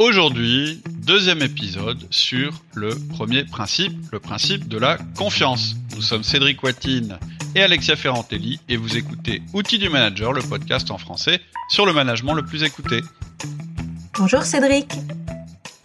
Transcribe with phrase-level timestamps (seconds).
[0.00, 5.76] Aujourd'hui, deuxième épisode sur le premier principe, le principe de la confiance.
[5.94, 7.18] Nous sommes Cédric Watine
[7.54, 11.92] et Alexia Ferrantelli et vous écoutez Outils du Manager, le podcast en français sur le
[11.92, 13.02] management le plus écouté.
[14.18, 14.90] Bonjour Cédric.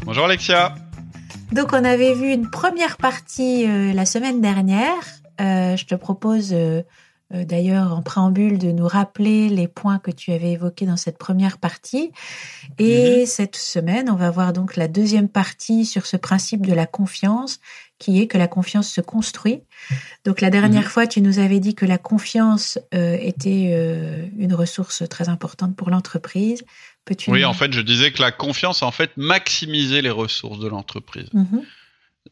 [0.06, 0.74] Bonjour Alexia.
[1.52, 4.94] Donc on avait vu une première partie euh, la semaine dernière.
[5.42, 6.84] Euh, je te propose euh,
[7.32, 11.58] d'ailleurs en préambule de nous rappeler les points que tu avais évoqués dans cette première
[11.58, 12.12] partie.
[12.78, 13.26] Et mhm.
[13.26, 17.60] cette semaine, on va voir donc la deuxième partie sur ce principe de la confiance
[17.98, 19.62] qui est que la confiance se construit.
[20.26, 20.90] Donc la dernière mhm.
[20.90, 25.76] fois, tu nous avais dit que la confiance euh, était euh, une ressource très importante
[25.76, 26.64] pour l'entreprise.
[27.06, 30.68] Peux-tu Oui, en fait, je disais que la confiance, en fait, maximisait les ressources de
[30.68, 31.30] l'entreprise.
[31.34, 31.64] Mhm.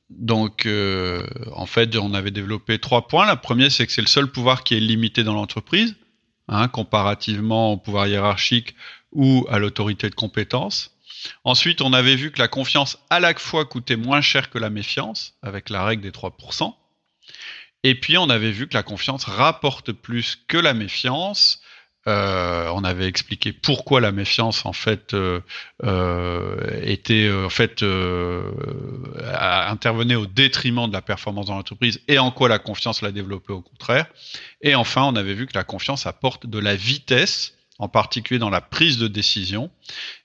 [0.09, 3.25] Donc, euh, en fait, on avait développé trois points.
[3.25, 5.95] La première, c'est que c'est le seul pouvoir qui est limité dans l'entreprise,
[6.47, 8.75] hein, comparativement au pouvoir hiérarchique
[9.11, 10.91] ou à l'autorité de compétence.
[11.43, 14.69] Ensuite, on avait vu que la confiance à la fois coûtait moins cher que la
[14.69, 16.73] méfiance, avec la règle des 3%.
[17.83, 21.61] Et puis, on avait vu que la confiance rapporte plus que la méfiance,
[22.05, 25.39] euh, on avait expliqué pourquoi la méfiance en fait euh,
[25.83, 27.83] euh, était en fait
[29.23, 33.53] intervenait au détriment de la performance dans l'entreprise et en quoi la confiance l'a développée
[33.53, 34.07] au contraire.
[34.61, 38.49] Et enfin, on avait vu que la confiance apporte de la vitesse en particulier dans
[38.49, 39.71] la prise de décision.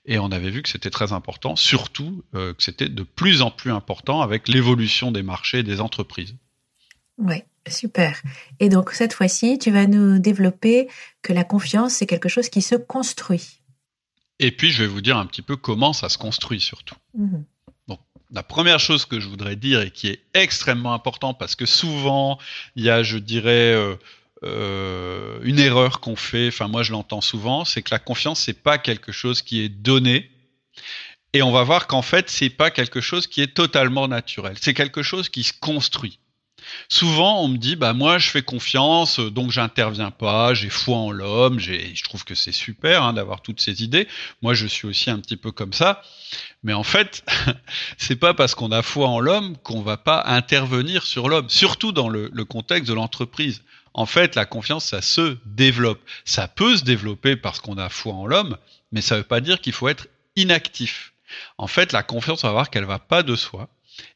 [0.05, 3.71] Et on avait vu que c'était très important, surtout que c'était de plus en plus
[3.71, 6.35] important avec l'évolution des marchés et des entreprises.
[7.17, 8.21] Oui, super.
[8.59, 10.87] Et donc cette fois-ci, tu vas nous développer
[11.21, 13.59] que la confiance, c'est quelque chose qui se construit.
[14.39, 16.95] Et puis je vais vous dire un petit peu comment ça se construit surtout.
[17.17, 17.43] Mhm.
[17.87, 17.99] Donc
[18.31, 22.39] la première chose que je voudrais dire et qui est extrêmement important parce que souvent
[22.75, 23.95] il y a, je dirais, euh,
[24.43, 26.47] euh, une erreur qu'on fait.
[26.47, 29.69] Enfin moi je l'entends souvent, c'est que la confiance c'est pas quelque chose qui est
[29.69, 30.31] donné.
[31.33, 34.55] Et on va voir qu'en fait, c'est pas quelque chose qui est totalement naturel.
[34.59, 36.19] C'est quelque chose qui se construit.
[36.87, 41.11] Souvent, on me dit, bah moi, je fais confiance, donc j'interviens pas, j'ai foi en
[41.11, 44.07] l'homme, je trouve que c'est super hein, d'avoir toutes ces idées.
[44.41, 46.01] Moi, je suis aussi un petit peu comme ça,
[46.63, 47.23] mais en fait,
[47.97, 51.91] c'est pas parce qu'on a foi en l'homme qu'on va pas intervenir sur l'homme, surtout
[51.91, 53.61] dans le, le contexte de l'entreprise.
[53.93, 55.99] En fait, la confiance, ça se développe.
[56.25, 58.57] Ça peut se développer parce qu'on a foi en l'homme,
[58.91, 61.13] mais ça veut pas dire qu'il faut être inactif.
[61.57, 63.69] En fait, la confiance, on va voir qu'elle va pas de soi.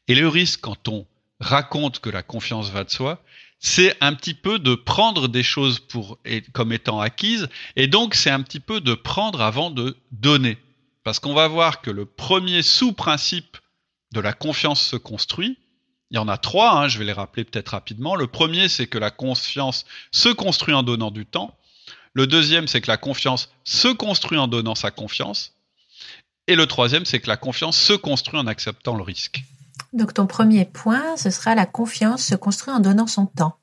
[0.08, 1.06] Et le risque quand on
[1.40, 3.22] raconte que la confiance va de soi,
[3.58, 6.18] c'est un petit peu de prendre des choses pour,
[6.52, 10.58] comme étant acquises, et donc c'est un petit peu de prendre avant de donner.
[11.02, 13.58] Parce qu'on va voir que le premier sous-principe
[14.12, 15.58] de la confiance se construit.
[16.10, 18.16] Il y en a trois, hein, je vais les rappeler peut-être rapidement.
[18.16, 21.56] Le premier, c'est que la confiance se construit en donnant du temps.
[22.12, 25.52] Le deuxième, c'est que la confiance se construit en donnant sa confiance.
[26.46, 29.42] Et le troisième, c'est que la confiance se construit en acceptant le risque.
[29.92, 33.58] Donc ton premier point, ce sera la confiance se construit en donnant son temps.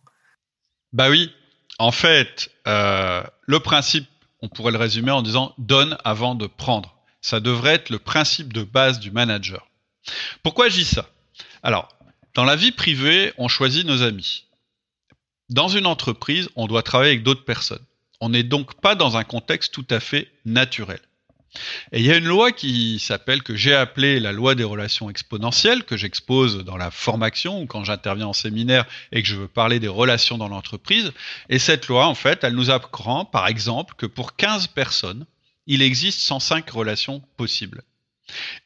[0.94, 1.32] Bah oui,
[1.80, 4.08] en fait, euh, le principe,
[4.42, 6.96] on pourrait le résumer en disant donne avant de prendre.
[7.22, 9.68] Ça devrait être le principe de base du manager.
[10.44, 11.08] Pourquoi je dis ça?
[11.64, 11.90] Alors,
[12.34, 14.46] dans la vie privée, on choisit nos amis.
[15.50, 17.86] Dans une entreprise, on doit travailler avec d'autres personnes.
[18.22, 21.00] On n'est donc pas dans un contexte tout à fait naturel.
[21.92, 25.10] Et il y a une loi qui s'appelle, que j'ai appelée la loi des relations
[25.10, 29.48] exponentielles, que j'expose dans la formation ou quand j'interviens en séminaire et que je veux
[29.48, 31.12] parler des relations dans l'entreprise.
[31.50, 35.26] Et cette loi, en fait, elle nous apprend, par exemple, que pour 15 personnes,
[35.68, 37.84] il existe 105 relations possibles.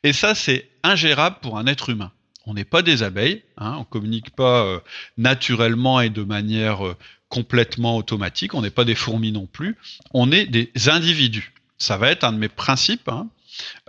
[0.03, 2.11] Et ça, c'est ingérable pour un être humain.
[2.45, 4.79] On n'est pas des abeilles, hein, on communique pas euh,
[5.17, 6.95] naturellement et de manière euh,
[7.29, 9.75] complètement automatique, on n'est pas des fourmis non plus,
[10.13, 13.09] on est des individus ça va être un de mes principes.
[13.09, 13.27] Hein.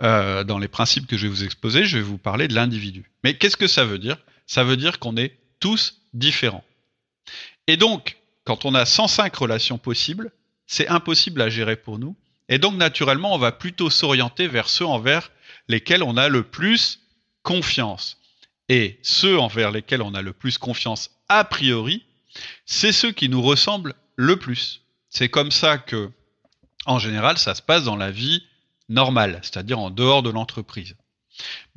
[0.01, 3.11] Euh, dans les principes que je vais vous exposer, je vais vous parler de l'individu.
[3.23, 4.17] Mais qu'est-ce que ça veut dire?
[4.45, 6.63] Ça veut dire qu'on est tous différents.
[7.67, 10.31] Et donc, quand on a 105 relations possibles,
[10.67, 12.15] c'est impossible à gérer pour nous.
[12.49, 15.31] Et donc, naturellement, on va plutôt s'orienter vers ceux envers
[15.67, 17.01] lesquels on a le plus
[17.43, 18.17] confiance.
[18.69, 22.05] Et ceux envers lesquels on a le plus confiance a priori,
[22.65, 24.81] c'est ceux qui nous ressemblent le plus.
[25.09, 26.11] C'est comme ça que
[26.87, 28.43] en général, ça se passe dans la vie
[28.89, 30.95] normale, c'est-à-dire en dehors de l'entreprise.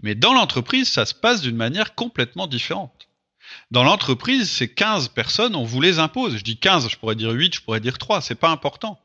[0.03, 3.09] Mais dans l'entreprise, ça se passe d'une manière complètement différente.
[3.73, 6.37] Dans l'entreprise, ces 15 personnes, on vous les impose.
[6.37, 9.01] Je dis 15, je pourrais dire 8, je pourrais dire 3, c'est pas important.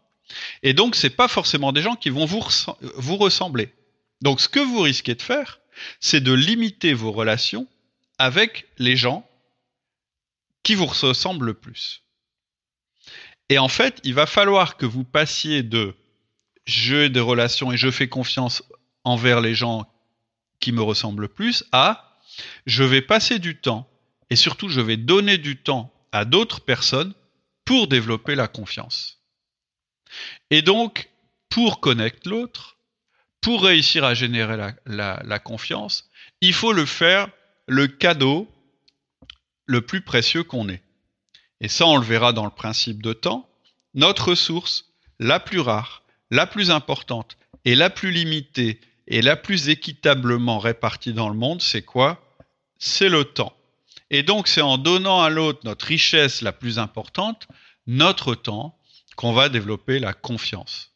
[0.63, 2.43] Et donc, c'est pas forcément des gens qui vont vous,
[2.95, 3.73] vous ressembler.
[4.21, 5.59] Donc, ce que vous risquez de faire,
[5.99, 7.67] c'est de limiter vos relations
[8.19, 9.27] avec les gens
[10.63, 12.04] qui vous ressemblent le plus.
[13.49, 15.95] Et en fait, il va falloir que vous passiez de
[16.65, 18.63] j'ai des relations et je fais confiance
[19.03, 19.87] envers les gens
[20.59, 22.19] qui me ressemble plus à
[22.65, 23.87] je vais passer du temps
[24.29, 27.13] et surtout je vais donner du temps à d'autres personnes
[27.65, 29.21] pour développer la confiance.
[30.49, 31.09] Et donc,
[31.49, 32.77] pour connaître l'autre,
[33.41, 36.09] pour réussir à générer la, confiance,
[36.41, 37.29] il faut le faire
[37.67, 38.51] le cadeau
[39.65, 40.81] le plus précieux qu'on ait.
[41.61, 43.49] Et ça, on le verra dans le principe de temps.
[43.93, 44.85] Notre ressource,
[45.19, 51.13] la plus rare, la plus importante et la plus limitée et la plus équitablement répartie
[51.13, 52.21] dans le monde, c'est quoi?
[52.77, 53.55] C'est le temps.
[54.09, 57.47] Et donc, c'est en donnant à l'autre notre richesse la plus importante,
[57.87, 58.77] notre temps,
[59.15, 60.91] qu'on va développer la confiance.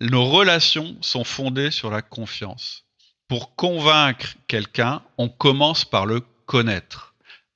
[0.00, 2.84] Nos relations sont fondées sur la confiance.
[3.26, 7.07] Pour convaincre quelqu'un, on commence par le connaître,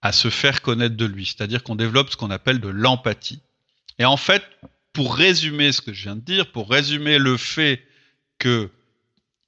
[0.02, 3.40] à se faire connaître de lui, c'est-à-dire qu'on développe ce qu'on appelle de l'empathie.
[3.98, 4.42] Et en fait,
[4.92, 7.82] pour résumer ce que je viens de dire, pour résumer le fait
[8.38, 8.70] que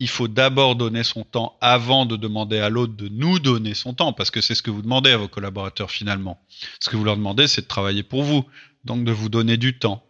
[0.01, 3.95] il faut d'abord donner son temps avant de demander à l'autre de nous donner son
[3.95, 6.41] temps, parce que c'est ce que vous demandez à vos collaborateurs finalement.
[6.81, 8.45] Ce que vous leur demandez, c'est de travailler pour vous,
[8.85, 10.05] donc de vous donner du temps.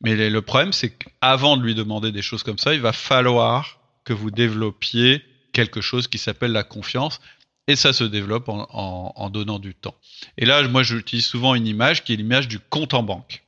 [0.00, 3.78] Mais le problème, c'est qu'avant de lui demander des choses comme ça, il va falloir
[4.04, 7.20] que vous développiez quelque chose qui s'appelle la confiance,
[7.68, 9.94] et ça se développe en, donnant du temps.
[10.36, 13.42] Et là, moi, j'utilise souvent une image qui est l'image du compte en banque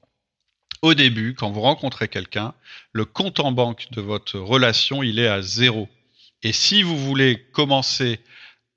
[0.85, 2.53] au début, quand vous rencontrez quelqu'un,
[2.93, 5.89] le compte en banque de votre relation, il est à zéro.
[6.43, 8.21] Et si vous voulez commencer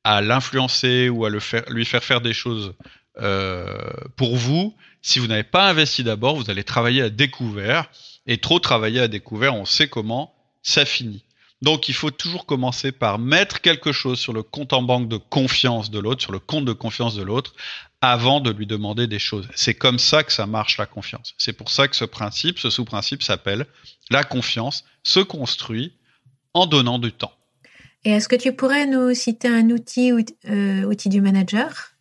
[0.05, 2.73] à l'influencer ou à le faire, lui faire faire des choses
[3.19, 3.77] euh,
[4.15, 7.89] pour vous, si vous n'avez pas investi d'abord, vous allez travailler à découvert.
[8.25, 11.23] Et trop travailler à découvert, on sait comment, ça finit.
[11.61, 15.17] Donc il faut toujours commencer par mettre quelque chose sur le compte en banque de
[15.17, 17.53] confiance de l'autre, sur le compte de confiance de l'autre,
[18.01, 19.47] avant de lui demander des choses.
[19.55, 21.33] C'est comme ça que ça marche la confiance.
[21.37, 23.65] C'est pour ça que ce principe, ce sous-principe s'appelle
[24.11, 25.93] la confiance se construit
[26.53, 27.33] en donnant du temps.
[28.05, 31.91] Et est-ce que tu pourrais nous citer un outil, euh, outil du manager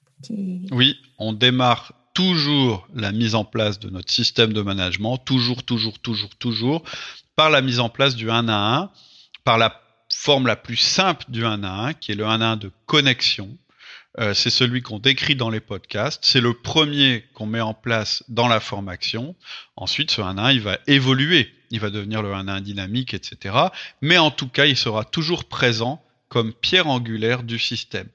[0.71, 5.99] Oui, on démarre toujours la mise en place de notre système de management, toujours, toujours,
[5.99, 6.83] toujours, toujours,
[7.35, 8.91] par la mise en place du 1 à 1
[9.47, 9.81] par la
[10.13, 12.73] forme la plus simple du 1 à 1, qui est le 1 à 1 de
[12.87, 13.57] connexion.
[14.19, 16.25] Euh, c'est celui qu'on décrit dans les podcasts.
[16.25, 19.37] C'est le premier qu'on met en place dans la formation.
[19.77, 21.55] Ensuite, ce 1 à 1, il va évoluer.
[21.71, 23.55] Il va devenir le 1 à 1 dynamique, etc.
[24.01, 28.09] Mais en tout cas, il sera toujours présent comme pierre angulaire du système.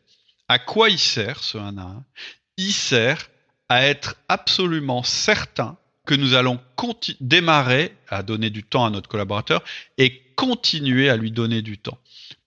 [0.49, 2.03] À quoi il sert ce 1 à 1
[2.57, 3.29] Il sert
[3.69, 5.77] à être absolument certain
[6.11, 6.59] que nous allons
[7.21, 9.63] démarrer à donner du temps à notre collaborateur
[9.97, 11.97] et continuer à lui donner du temps.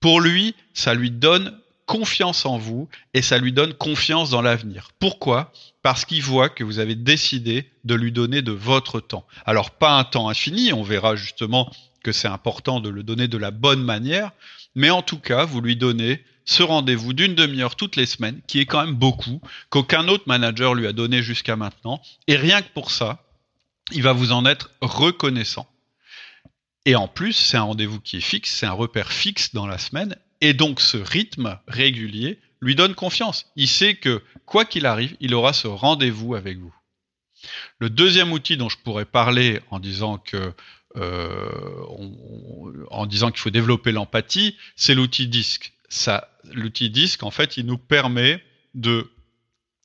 [0.01, 4.91] Pour lui, ça lui donne confiance en vous et ça lui donne confiance dans l'avenir.
[4.99, 5.51] Pourquoi?
[5.81, 9.27] Parce qu'il voit que vous avez décidé de lui donner de votre temps.
[9.47, 11.73] Alors pas un temps infini, on verra justement
[12.03, 14.33] que c'est important de le donner de la bonne manière,
[14.75, 18.61] mais en tout cas, vous lui donnez ce rendez-vous d'une demi-heure toutes les semaines, qui
[18.61, 19.41] est quand même beaucoup,
[19.71, 23.25] qu'aucun autre manager lui a donné jusqu'à maintenant, et rien que pour ça,
[23.93, 25.69] il va vous en être reconnaissant.
[26.87, 29.79] Et en plus, c'est un rendez-vous qui est fixe, c'est un repère fixe dans la
[29.79, 33.47] semaine, et donc ce rythme régulier lui donne confiance.
[33.57, 36.75] Il sait que, quoi qu'il arrive, il aura ce rendez-vous avec vous.
[37.79, 40.53] Le deuxième outil dont je pourrais parler en disant que
[40.97, 41.51] euh,
[42.91, 45.73] en disant qu'il faut développer l'empathie, c'est l'outil disque.
[46.53, 48.43] L'outil disque, en fait, il nous permet
[48.75, 49.11] de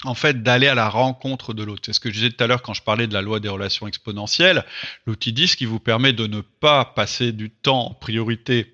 [0.05, 1.81] en fait, d'aller à la rencontre de l'autre.
[1.85, 3.49] C'est ce que je disais tout à l'heure quand je parlais de la loi des
[3.49, 4.65] relations exponentielles.
[5.05, 8.73] L'outil 10 qui vous permet de ne pas passer du temps en priorité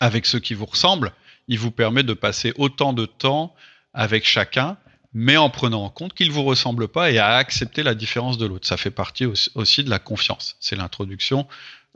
[0.00, 1.12] avec ceux qui vous ressemblent.
[1.48, 3.54] Il vous permet de passer autant de temps
[3.94, 4.76] avec chacun,
[5.14, 8.36] mais en prenant en compte qu'il ne vous ressemble pas et à accepter la différence
[8.36, 8.66] de l'autre.
[8.66, 10.56] Ça fait partie aussi de la confiance.
[10.60, 11.46] C'est l'introduction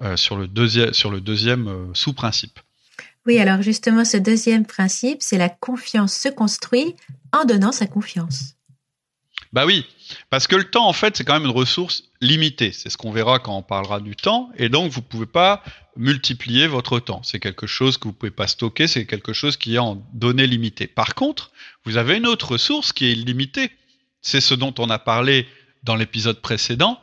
[0.03, 2.61] euh, sur le deuxième, euh, sous-principe.
[3.27, 6.95] Oui, alors justement, ce deuxième principe, c'est la confiance se construit
[7.33, 8.55] en donnant sa confiance.
[9.53, 9.87] Bah oui,
[10.31, 12.73] parce que le temps, en fait, c'est quand même une ressource limitée.
[12.73, 14.51] C'est ce qu'on verra quand on parlera du temps.
[14.57, 15.63] Et donc, vous ne pouvez pas
[15.97, 17.23] multiplier votre temps.
[17.23, 18.87] C'est quelque chose que vous ne pouvez pas stocker.
[18.87, 20.87] C'est quelque chose qui est en données limitées.
[20.87, 21.51] Par contre,
[21.85, 23.71] vous avez une autre ressource qui est illimitée.
[24.21, 25.49] C'est ce dont on a parlé
[25.85, 27.01] dans l'épisode précédent.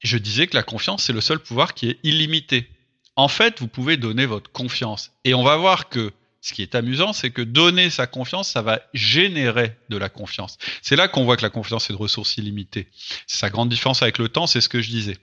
[0.00, 2.68] Je disais que la confiance, c'est le seul pouvoir qui est illimité
[3.16, 5.12] en fait, vous pouvez donner votre confiance.
[5.24, 8.62] Et on va voir que ce qui est amusant, c'est que donner sa confiance, ça
[8.62, 10.58] va générer de la confiance.
[10.82, 12.88] C'est là qu'on voit que la confiance est de ressource illimitée.
[13.28, 15.18] C'est sa grande différence avec le temps, c'est ce que je disais.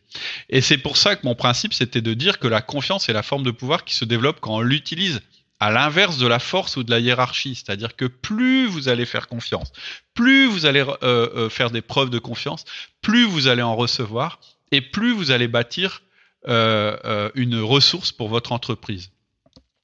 [0.50, 3.24] Et c'est pour ça que mon principe, c'était de dire que la confiance est la
[3.24, 5.22] forme de pouvoir qui se développe quand on l'utilise
[5.60, 7.56] à l'inverse de la force ou de la hiérarchie.
[7.56, 9.74] C'est-à-dire que plus vous allez faire confiance,
[10.14, 12.64] plus vous allez euh, euh, faire des preuves de confiance,
[13.02, 14.40] plus vous allez en recevoir,
[14.72, 16.02] et plus vous allez bâtir
[16.46, 19.12] une ressource pour votre entreprise.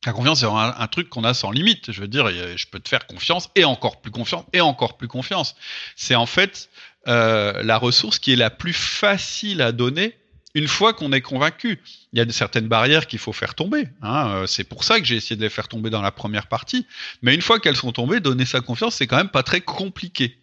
[0.05, 1.91] La confiance, c'est un, truc qu'on a sans limite.
[1.91, 5.07] Je veux dire, je peux te faire confiance et encore plus confiance et encore plus
[5.07, 5.55] confiance.
[5.95, 6.69] C'est en fait
[7.07, 10.15] euh, la ressource qui est la plus facile à donner
[10.53, 11.81] une fois qu'on est convaincu.
[12.13, 13.87] Il y a certaines barrières qu'il faut faire tomber.
[14.03, 14.29] Hein.
[14.29, 16.85] Euh, c'est pour ça que j'ai essayé de les faire tomber dans la première partie.
[17.23, 20.37] Mais une fois qu'elles sont tombées, donner sa confiance, c'est quand même pas très compliqué.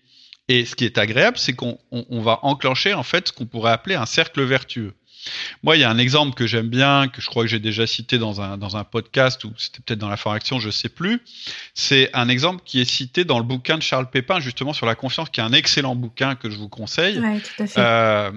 [0.48, 1.78] Et ce qui est agréable, c'est qu'on
[2.10, 4.92] va enclencher en fait ce qu'on pourrait appeler un cercle vertueux.
[5.62, 7.86] Moi, il y a un exemple que j'aime bien, que je crois que j'ai déjà
[7.86, 11.20] cité dans un, dans un podcast, ou c'était peut-être dans la formation, je sais plus.
[11.74, 14.94] C'est un exemple qui est cité dans le bouquin de Charles Pépin, justement, sur la
[14.94, 17.18] confiance, qui est un excellent bouquin que je vous conseille.
[17.18, 17.80] Ouais, tout à fait.
[17.80, 18.30] Euh,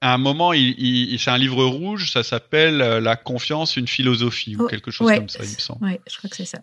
[0.00, 3.86] à un moment, il, il, c'est un livre rouge, ça s'appelle euh, La confiance, une
[3.86, 5.84] philosophie, ou oh, quelque chose comme ça, il me semble.
[5.84, 6.58] Oui, je crois que c'est ça.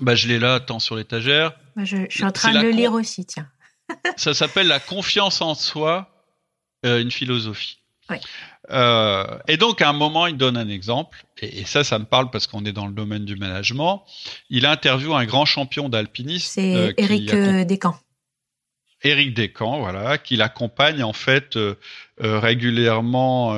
[0.00, 1.52] Bah, je l'ai là, tant sur l'étagère.
[1.74, 3.48] Bah, je, je, suis en train de le lire aussi, tiens.
[4.16, 6.10] ça s'appelle La confiance en soi,
[6.84, 7.78] euh, une philosophie.
[8.10, 8.16] Oui.
[8.70, 12.30] Euh, et donc, à un moment, il donne un exemple, et, ça, ça me parle
[12.30, 14.04] parce qu'on est dans le domaine du management.
[14.50, 16.50] Il interviewe un grand champion d'alpinisme.
[16.52, 17.98] C'est euh, Eric euh, Descamps.
[19.02, 21.74] Eric Descamps, voilà, qui l'accompagne en fait euh,
[22.22, 23.54] euh régulièrement,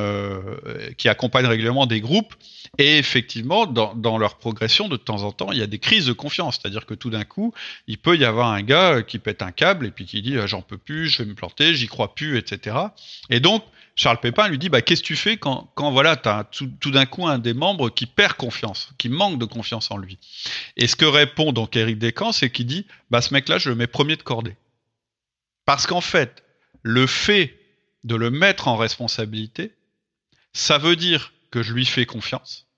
[0.99, 2.35] qui accompagne régulièrement des groupes.
[2.77, 6.07] Et effectivement, dans, dans, leur progression, de temps en temps, il y a des crises
[6.07, 6.59] de confiance.
[6.61, 7.55] C'est-à-dire que tout d'un coup,
[7.87, 10.61] il peut y avoir un gars qui pète un câble et puis qui dit j'en
[10.61, 12.77] peux plus, je vais me planter, j'y crois plus, etc.
[13.31, 13.63] Et donc,
[13.99, 16.93] Charles Pépin lui dit bah qu'est-ce que tu fais quand quand voilà t'as tout, tout
[16.93, 20.19] d'un coup un des membres qui perd confiance, qui manque de confiance en lui?
[20.77, 23.75] Et ce que répond donc Eric Descamps, c'est qu'il dit bah ce mec-là je le
[23.75, 24.57] mets premier de cordée.
[25.65, 26.45] Parce qu'en fait
[26.85, 27.59] le fait
[28.05, 29.73] de le mettre en responsabilité,
[30.53, 32.69] ça veut dire que je lui fais confiance.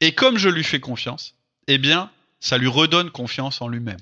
[0.00, 1.34] Et comme je lui fais confiance,
[1.66, 3.98] eh bien ça lui redonne confiance en lui-même.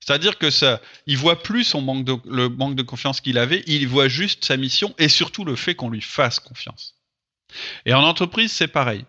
[0.00, 3.64] C'est-à-dire que ça, il voit plus son manque de, le manque de confiance qu'il avait,
[3.66, 6.94] il voit juste sa mission et surtout le fait qu'on lui fasse confiance.
[7.84, 9.04] Et en entreprise, c'est pareil.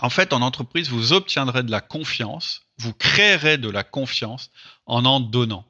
[0.00, 4.50] En fait, en entreprise, vous obtiendrez de la confiance, vous créerez de la confiance
[4.86, 5.64] en en donnant.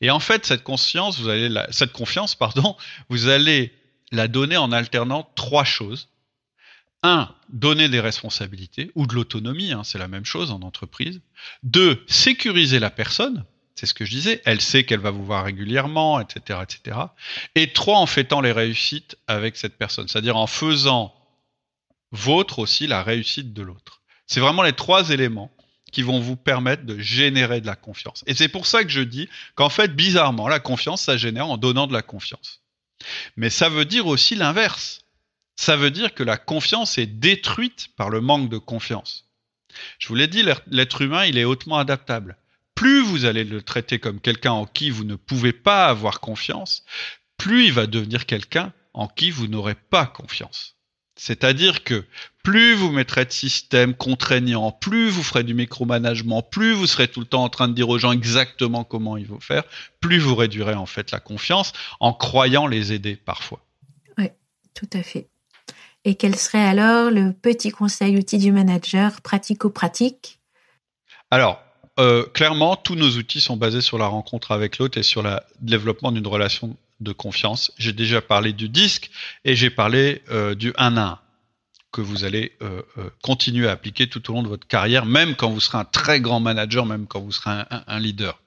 [0.00, 2.76] Et en fait, cette conscience, vous allez la, cette confiance, pardon,
[3.08, 3.72] vous allez
[4.12, 6.08] la donner en alternant trois choses.
[7.02, 11.20] Un, donner des responsabilités ou de l'autonomie, hein, c'est la même chose en entreprise.
[11.62, 13.44] Deux, sécuriser la personne,
[13.76, 14.42] c'est ce que je disais.
[14.46, 16.98] Elle sait qu'elle va vous voir régulièrement, etc., etc.
[17.54, 20.08] Et trois, en fêtant les réussites avec cette personne.
[20.08, 21.14] C'est-à-dire en faisant
[22.10, 24.00] vôtre aussi la réussite de l'autre.
[24.26, 25.52] C'est vraiment les trois éléments
[25.92, 28.24] qui vont vous permettre de générer de la confiance.
[28.26, 31.58] Et c'est pour ça que je dis qu'en fait, bizarrement, la confiance, ça génère en
[31.58, 32.62] donnant de la confiance.
[33.36, 35.02] Mais ça veut dire aussi l'inverse.
[35.54, 39.26] Ça veut dire que la confiance est détruite par le manque de confiance.
[39.98, 42.36] Je vous l'ai dit, l'être humain, il est hautement adaptable
[42.76, 46.84] plus vous allez le traiter comme quelqu'un en qui vous ne pouvez pas avoir confiance,
[47.36, 50.76] plus il va devenir quelqu'un en qui vous n'aurez pas confiance.
[51.18, 52.04] C'est-à-dire que
[52.44, 57.20] plus vous mettrez de systèmes contraignants, plus vous ferez du micromanagement, plus vous serez tout
[57.20, 59.64] le temps en train de dire aux gens exactement comment il faut faire,
[60.00, 63.64] plus vous réduirez en fait la confiance en croyant les aider parfois.
[64.18, 64.28] Oui,
[64.74, 65.28] tout à fait.
[66.04, 70.38] Et quel serait alors le petit conseil outil du manager pratico-pratique?
[71.30, 71.65] Alors,
[71.98, 75.38] euh, clairement, tous nos outils sont basés sur la rencontre avec l'autre et sur le
[75.60, 77.72] développement d'une relation de confiance.
[77.78, 79.10] J'ai déjà parlé du disque
[79.44, 81.18] et j'ai parlé euh, du 1 à 1
[81.92, 82.82] que vous allez euh,
[83.22, 86.20] continuer à appliquer tout au long de votre carrière, même quand vous serez un très
[86.20, 88.38] grand manager, même quand vous serez un leader.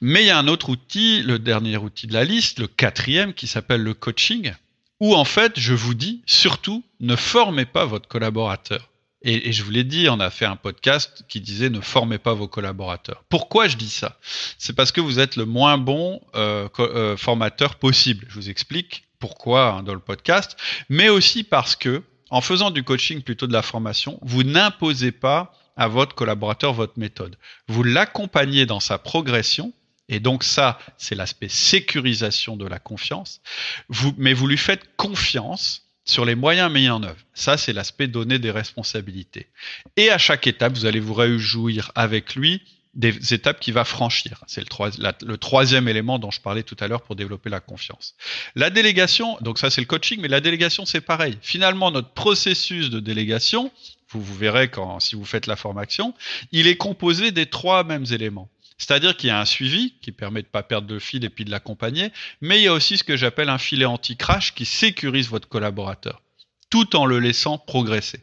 [0.00, 3.32] Mais il y a un autre outil, le dernier outil de la liste, le quatrième,
[3.32, 4.52] qui s'appelle le coaching,
[5.00, 8.88] où en fait, je vous dis, surtout, ne formez pas votre collaborateur.
[9.22, 12.34] Et, je vous l'ai dit, on a fait un podcast qui disait ne formez pas
[12.34, 13.24] vos collaborateurs.
[13.28, 14.18] Pourquoi je dis ça?
[14.58, 18.26] C'est parce que vous êtes le moins bon euh, euh, formateur possible.
[18.28, 20.56] Je vous explique pourquoi hein, dans le podcast,
[20.88, 25.52] mais aussi parce que en faisant du coaching plutôt de la formation, vous n'imposez pas
[25.76, 27.36] à votre collaborateur votre méthode.
[27.68, 29.72] Vous l'accompagnez dans sa progression
[30.08, 33.40] et donc ça, c'est l'aspect sécurisation de la confiance.
[33.88, 37.18] Vous, mais vous lui faites confiance sur les moyens mis en œuvre.
[37.34, 39.48] Ça, c'est l'aspect donné des responsabilités.
[39.96, 42.62] Et à chaque étape, vous allez vous réjouir avec lui
[42.94, 44.42] des étapes qu'il va franchir.
[44.46, 48.14] C'est le, troisième élément dont je parlais tout à l'heure pour développer la confiance.
[48.54, 51.36] La délégation, donc ça c'est le coaching, mais la délégation c'est pareil.
[51.42, 53.70] Finalement, notre processus de délégation,
[54.08, 56.14] vous, vous verrez quand, si vous faites la formation,
[56.52, 58.48] il est composé des trois mêmes éléments.
[58.78, 61.30] C'est-à-dire qu'il y a un suivi qui permet de ne pas perdre de fil et
[61.30, 64.64] puis de l'accompagner, mais il y a aussi ce que j'appelle un filet anti-crash qui
[64.64, 66.22] sécurise votre collaborateur,
[66.70, 68.20] tout en le laissant progresser.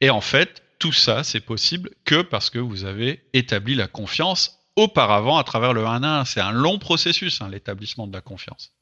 [0.00, 4.58] Et en fait, tout ça, c'est possible que parce que vous avez établi la confiance
[4.76, 6.24] auparavant à travers le 1 à 1.
[6.24, 8.72] C'est un long processus, hein, l'établissement de la confiance.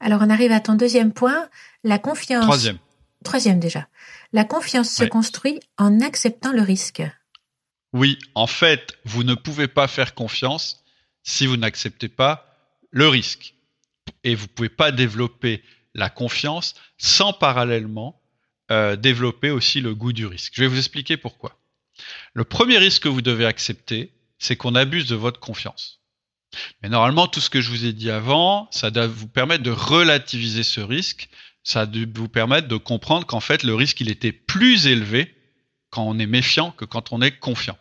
[0.00, 1.48] Alors, on arrive à ton deuxième point,
[1.84, 2.44] la confiance.
[2.44, 2.78] Troisième.
[3.24, 3.88] Troisième déjà.
[4.32, 7.02] La confiance se construit en acceptant le risque.
[7.92, 10.84] Oui, en fait, vous ne pouvez pas faire confiance
[11.22, 12.54] si vous n'acceptez pas
[12.90, 13.54] le risque.
[14.24, 15.62] Et vous ne pouvez pas développer
[15.94, 18.20] la confiance sans parallèlement
[18.70, 20.52] euh, développer aussi le goût du risque.
[20.54, 21.58] Je vais vous expliquer pourquoi.
[22.34, 26.00] Le premier risque que vous devez accepter, c'est qu'on abuse de votre confiance.
[26.82, 29.70] Mais normalement, tout ce que je vous ai dit avant, ça doit vous permettre de
[29.70, 31.28] relativiser ce risque,
[31.62, 35.34] ça doit vous permettre de comprendre qu'en fait, le risque, il était plus élevé
[35.90, 37.78] quand on est méfiant que quand on est confiant.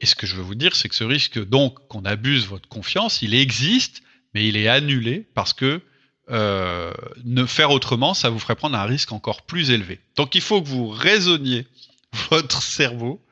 [0.00, 2.68] Et ce que je veux vous dire, c'est que ce risque, donc, qu'on abuse votre
[2.68, 4.02] confiance, il existe,
[4.34, 5.82] mais il est annulé parce que
[6.28, 6.92] euh,
[7.24, 10.00] ne faire autrement, ça vous ferait prendre un risque encore plus élevé.
[10.16, 11.66] Donc il faut que vous raisonniez
[12.30, 13.24] votre cerveau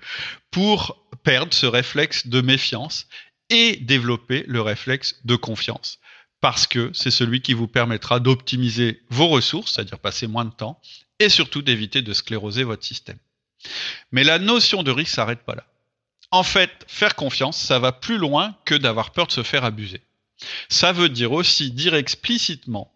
[0.50, 3.08] pour perdre ce réflexe de méfiance
[3.50, 5.98] et développer le réflexe de confiance.
[6.40, 10.80] Parce que c'est celui qui vous permettra d'optimiser vos ressources, c'est-à-dire passer moins de temps,
[11.18, 13.18] et surtout d'éviter de scléroser votre système.
[14.12, 15.66] Mais la notion de risque s'arrête pas là.
[16.30, 20.02] En fait, faire confiance, ça va plus loin que d'avoir peur de se faire abuser.
[20.68, 22.92] Ça veut dire aussi dire explicitement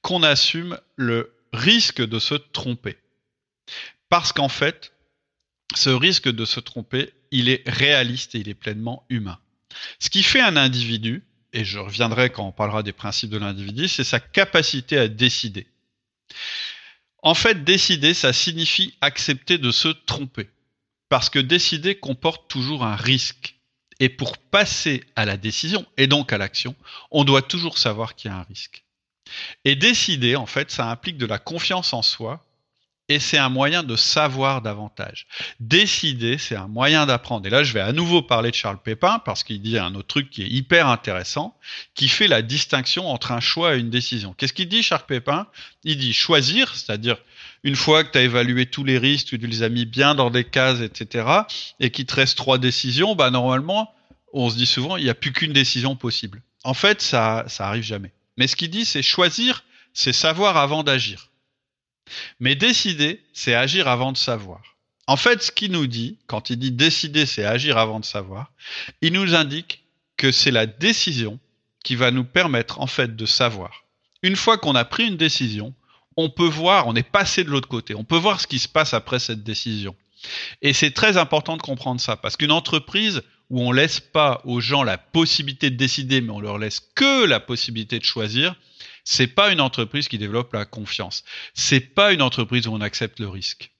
[0.00, 2.98] qu'on assume le risque de se tromper.
[4.08, 4.92] Parce qu'en fait,
[5.74, 9.38] ce risque de se tromper, il est réaliste et il est pleinement humain.
[9.98, 13.88] Ce qui fait un individu, et je reviendrai quand on parlera des principes de l'individu,
[13.88, 15.66] c'est sa capacité à décider.
[17.22, 20.50] En fait, décider, ça signifie accepter de se tromper.
[21.08, 23.56] Parce que décider comporte toujours un risque.
[24.00, 26.74] Et pour passer à la décision, et donc à l'action,
[27.12, 28.84] on doit toujours savoir qu'il y a un risque.
[29.64, 32.44] Et décider, en fait, ça implique de la confiance en soi
[33.08, 35.26] et c'est un moyen de savoir davantage.
[35.60, 37.46] Décider, c'est un moyen d'apprendre.
[37.46, 40.08] Et là, je vais à nouveau parler de Charles Pépin parce qu'il dit un autre
[40.08, 41.56] truc qui est hyper intéressant,
[41.94, 44.34] qui fait la distinction entre un choix et une décision.
[44.34, 45.46] Qu'est-ce qu'il dit, Charles Pépin?
[45.84, 47.16] Il dit choisir, c'est-à-dire
[47.64, 50.30] une fois que tu as évalué tous les risques, tu les as mis bien dans
[50.30, 51.26] des cases, etc.,
[51.80, 53.92] et qu'il te reste trois décisions, bah normalement,
[54.32, 56.42] on se dit souvent, il n'y a plus qu'une décision possible.
[56.64, 58.12] En fait, ça, ça arrive jamais.
[58.36, 61.28] Mais ce qu'il dit, c'est choisir, c'est savoir avant d'agir.
[62.40, 64.60] Mais décider, c'est agir avant de savoir.
[65.06, 68.52] En fait, ce qu'il nous dit, quand il dit décider, c'est agir avant de savoir,
[69.00, 69.84] il nous indique
[70.16, 71.38] que c'est la décision
[71.82, 73.84] qui va nous permettre en fait de savoir.
[74.22, 75.74] Une fois qu'on a pris une décision,
[76.16, 78.68] on peut voir, on est passé de l'autre côté, on peut voir ce qui se
[78.68, 79.96] passe après cette décision.
[80.60, 84.60] Et c'est très important de comprendre ça, parce qu'une entreprise où on laisse pas aux
[84.60, 88.54] gens la possibilité de décider, mais on leur laisse que la possibilité de choisir,
[89.04, 91.24] c'est pas une entreprise qui développe la confiance.
[91.54, 93.72] C'est pas une entreprise où on accepte le risque.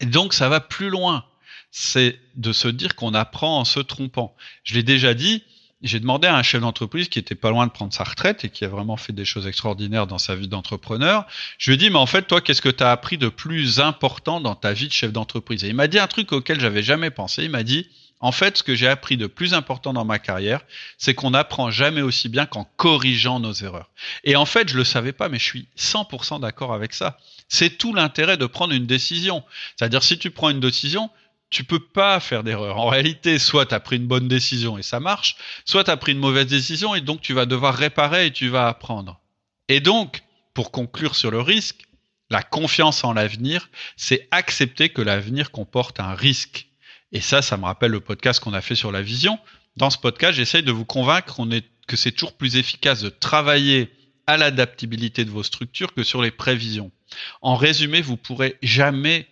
[0.00, 1.24] Et donc ça va plus loin.
[1.70, 4.36] C'est de se dire qu'on apprend en se trompant.
[4.62, 5.42] Je l'ai déjà dit,
[5.82, 8.48] j'ai demandé à un chef d'entreprise qui était pas loin de prendre sa retraite et
[8.48, 11.26] qui a vraiment fait des choses extraordinaires dans sa vie d'entrepreneur.
[11.58, 13.80] Je lui ai dit, mais en fait, toi, qu'est-ce que tu as appris de plus
[13.80, 15.62] important dans ta vie de chef d'entreprise?
[15.62, 17.44] Et il m'a dit un truc auquel j'avais jamais pensé.
[17.44, 17.88] Il m'a dit,
[18.24, 20.62] en fait, ce que j'ai appris de plus important dans ma carrière,
[20.96, 23.90] c'est qu'on n'apprend jamais aussi bien qu'en corrigeant nos erreurs.
[24.24, 27.18] Et en fait, je le savais pas, mais je suis 100% d'accord avec ça.
[27.50, 29.44] C'est tout l'intérêt de prendre une décision.
[29.76, 31.10] C'est-à-dire, si tu prends une décision,
[31.50, 32.78] tu peux pas faire d'erreur.
[32.78, 35.96] En réalité, soit tu as pris une bonne décision et ça marche, soit tu as
[35.98, 39.20] pris une mauvaise décision et donc tu vas devoir réparer et tu vas apprendre.
[39.68, 40.22] Et donc,
[40.54, 41.82] pour conclure sur le risque,
[42.30, 46.68] la confiance en l'avenir, c'est accepter que l'avenir comporte un risque.
[47.14, 49.38] Et ça, ça me rappelle le podcast qu'on a fait sur la vision.
[49.76, 51.40] Dans ce podcast, j'essaye de vous convaincre
[51.86, 53.90] que c'est toujours plus efficace de travailler
[54.26, 56.90] à l'adaptabilité de vos structures que sur les prévisions.
[57.40, 59.28] En résumé, vous pourrez jamais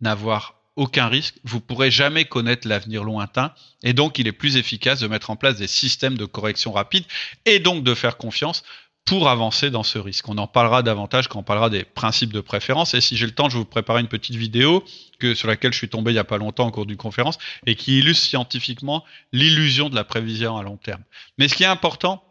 [0.00, 5.00] n'avoir aucun risque, vous pourrez jamais connaître l'avenir lointain, et donc il est plus efficace
[5.00, 7.04] de mettre en place des systèmes de correction rapide
[7.44, 8.64] et donc de faire confiance
[9.04, 10.28] pour avancer dans ce risque.
[10.28, 12.94] On en parlera davantage quand on parlera des principes de préférence.
[12.94, 14.84] Et si j'ai le temps, je vais vous préparer une petite vidéo
[15.18, 17.38] que, sur laquelle je suis tombé il n'y a pas longtemps au cours d'une conférence
[17.66, 21.02] et qui illustre scientifiquement l'illusion de la prévision à long terme.
[21.38, 22.22] Mais ce qui est important,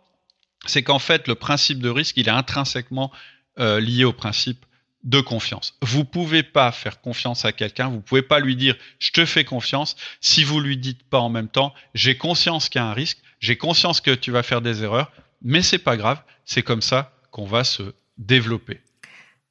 [0.66, 3.12] c'est qu'en fait, le principe de risque, il est intrinsèquement
[3.60, 4.66] euh, lié au principe
[5.04, 5.76] de confiance.
[5.82, 9.46] Vous pouvez pas faire confiance à quelqu'un, vous pouvez pas lui dire je te fais
[9.46, 12.94] confiance si vous lui dites pas en même temps j'ai conscience qu'il y a un
[12.94, 16.82] risque, j'ai conscience que tu vas faire des erreurs, mais c'est pas grave, c'est comme
[16.82, 18.82] ça qu'on va se développer.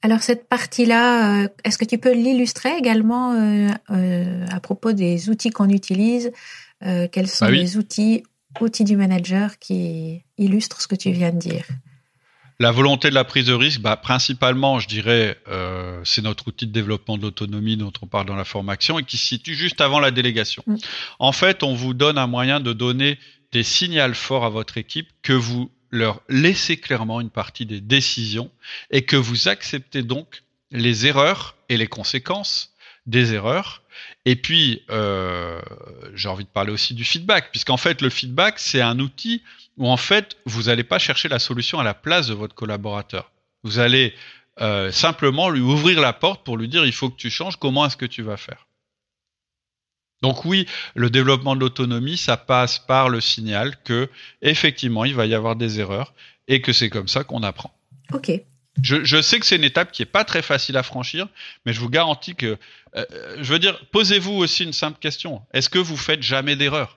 [0.03, 5.31] Alors cette partie-là, euh, est-ce que tu peux l'illustrer également euh, euh, à propos des
[5.31, 6.33] outils qu'on utilise
[6.81, 8.25] Quels sont bah les outils,
[8.61, 11.67] outils du manager qui illustrent ce que tu viens de dire?
[12.61, 15.39] La volonté de la prise de risque, bah, principalement, je dirais,
[16.05, 19.17] c'est notre outil de développement de l'autonomie dont on parle dans la formation et qui
[19.17, 20.63] se situe juste avant la délégation.
[20.67, 20.77] Mm.
[21.19, 23.19] En fait, on vous donne un moyen de donner
[23.53, 28.51] des signaux forts à votre équipe que vous leur laissez clairement une partie des décisions
[28.91, 32.75] et que vous acceptez donc les erreurs et les conséquences
[33.07, 33.83] des erreurs
[34.27, 35.61] Et puis, euh,
[36.15, 39.43] j'ai envie de parler aussi du feedback, puisqu'en fait, le feedback, c'est un outil
[39.79, 43.33] où en fait, vous n'allez pas chercher la solution à la place de votre collaborateur.
[43.63, 44.15] Vous allez
[44.61, 47.87] euh, simplement lui ouvrir la porte pour lui dire il faut que tu changes, comment
[47.87, 48.68] est-ce que tu vas faire?
[50.23, 54.09] Donc oui, le développement de l'autonomie, ça passe par le signal que
[54.43, 56.13] effectivement il va y avoir des erreurs
[56.49, 57.73] et que c'est comme ça qu'on apprend.
[58.13, 58.33] Ok.
[58.83, 61.27] Je, je, sais que c'est une étape qui est pas très facile à franchir,
[61.67, 62.59] mais je vous garantis que,
[62.97, 63.05] euh,
[63.39, 65.43] je veux dire, posez-vous aussi une simple question.
[65.53, 66.97] Est-ce que vous faites jamais d'erreur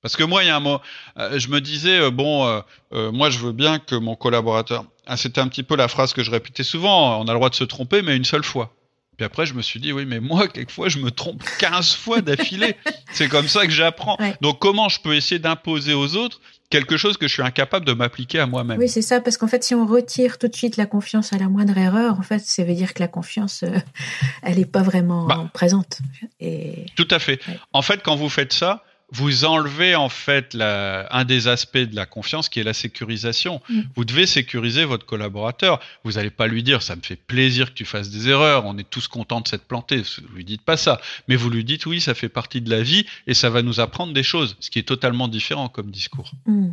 [0.00, 0.80] Parce que moi, il y a un mot,
[1.18, 5.40] euh, je me disais, euh, bon, moi, je veux bien que mon collaborateur, ah, c'était
[5.40, 7.64] un petit peu la phrase que je répétais souvent, on a le droit de se
[7.64, 8.77] tromper, mais une seule fois.
[9.18, 12.20] Puis après, je me suis dit, oui, mais moi, quelquefois, je me trompe 15 fois
[12.20, 12.76] d'affilée.
[13.12, 14.16] c'est comme ça que j'apprends.
[14.40, 17.92] Donc, comment je peux essayer d'imposer aux autres quelque chose que je suis incapable de
[17.94, 18.78] m'appliquer à moi-même?
[18.78, 21.38] Oui, c'est ça, parce qu'en fait, si on retire tout de suite la confiance à
[21.38, 23.76] la moindre erreur, en fait, ça veut dire que la confiance, euh,
[24.44, 25.50] elle n'est pas vraiment bah.
[25.52, 25.98] présente.
[26.38, 26.86] Et...
[26.94, 27.40] Tout à fait.
[27.72, 31.96] En fait, quand vous faites ça, vous enlevez en fait la, un des aspects de
[31.96, 33.62] la confiance qui est la sécurisation.
[33.68, 33.80] Mm.
[33.96, 35.80] Vous devez sécuriser votre collaborateur.
[36.04, 38.76] Vous n'allez pas lui dire ça me fait plaisir que tu fasses des erreurs, on
[38.76, 40.02] est tous contents de s'être planté.
[40.02, 42.82] Vous lui dites pas ça, mais vous lui dites oui, ça fait partie de la
[42.82, 46.32] vie et ça va nous apprendre des choses, ce qui est totalement différent comme discours.
[46.46, 46.70] Mm.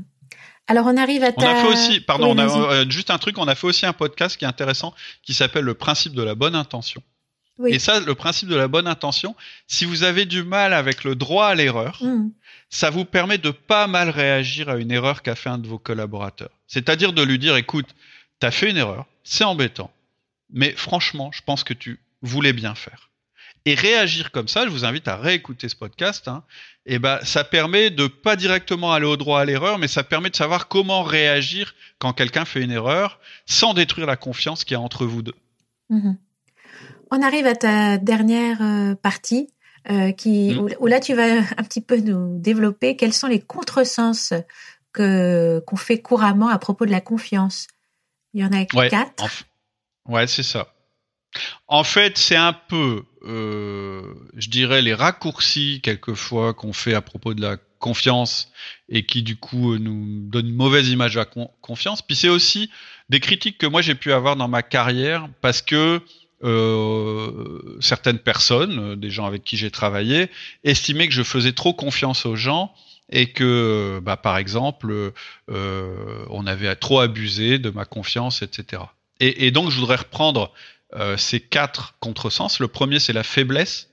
[0.67, 1.45] Alors on arrive à ta...
[1.45, 3.85] On a fait aussi, pardon, on a, euh, juste un truc, on a fait aussi
[3.85, 7.03] un podcast qui est intéressant qui s'appelle le principe de la bonne intention.
[7.67, 9.35] Et ça, le principe de la bonne intention,
[9.67, 12.29] si vous avez du mal avec le droit à l'erreur, hmm.
[12.69, 15.79] ça vous permet de pas mal réagir à une erreur qu'a fait un de vos
[15.79, 16.51] collaborateurs.
[16.67, 17.87] C'est-à-dire de lui dire, écoute,
[18.41, 19.91] tu as fait une erreur, c'est embêtant,
[20.51, 23.09] mais franchement, je pense que tu voulais bien faire.
[23.67, 26.27] Et réagir comme ça, je vous invite à réécouter ce podcast.
[26.27, 26.43] Hein,
[26.85, 30.29] et ben, ça permet de pas directement aller au droit à l'erreur, mais ça permet
[30.29, 34.77] de savoir comment réagir quand quelqu'un fait une erreur, sans détruire la confiance qu'il y
[34.77, 35.35] a entre vous deux.
[35.89, 36.13] Hmm.
[37.11, 39.49] On arrive à ta dernière euh, partie,
[39.89, 40.75] euh, qui, mm.
[40.79, 44.33] où, là tu vas un petit peu nous développer quels sont les contresens
[44.93, 47.67] que qu'on fait couramment à propos de la confiance?
[48.33, 49.45] Il y en a quatre.
[50.07, 50.73] Ouais, c'est ça.
[51.67, 57.33] En fait, c'est un peu, euh, je dirais, les raccourcis quelquefois qu'on fait à propos
[57.33, 58.51] de la confiance
[58.89, 61.25] et qui du coup nous donnent une mauvaise image de la
[61.61, 62.01] confiance.
[62.01, 62.69] Puis c'est aussi
[63.09, 66.01] des critiques que moi j'ai pu avoir dans ma carrière parce que
[66.45, 70.29] euh, certaines personnes, euh, des gens avec qui j'ai travaillé,
[70.63, 72.71] estimaient que je faisais trop confiance aux gens
[73.11, 75.11] et que, bah, par exemple,
[75.49, 78.83] euh, on avait trop abusé de ma confiance, etc.
[79.19, 80.51] Et, donc, je voudrais reprendre
[81.15, 82.59] ces quatre contresens.
[82.59, 83.89] Le premier, c'est la faiblesse.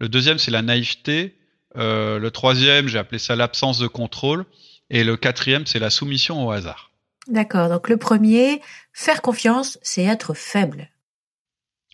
[0.00, 1.36] Le deuxième, c'est la naïveté.
[1.76, 4.44] le troisième, j'ai appelé ça l'absence de contrôle.
[4.90, 6.90] Et le quatrième, c'est la soumission au hasard.
[7.28, 7.68] D'accord.
[7.68, 8.60] Donc le premier,
[8.92, 10.90] faire confiance, c'est être faible.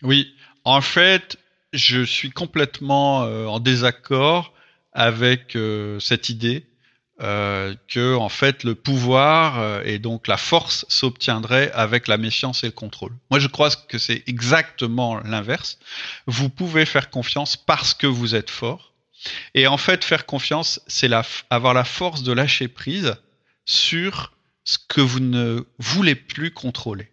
[0.03, 0.33] Oui,
[0.63, 1.37] en fait,
[1.73, 4.53] je suis complètement euh, en désaccord
[4.93, 6.65] avec euh, cette idée
[7.21, 12.63] euh, que en fait le pouvoir euh, et donc la force s'obtiendrait avec la méfiance
[12.63, 13.11] et le contrôle.
[13.31, 15.79] Moi, je crois que c'est exactement l'inverse.
[16.27, 18.93] Vous pouvez faire confiance parce que vous êtes fort.
[19.55, 21.09] Et en fait, faire confiance, c'est
[21.49, 23.15] avoir la force de lâcher prise
[23.65, 24.33] sur
[24.63, 27.09] ce que vous ne voulez plus contrôler.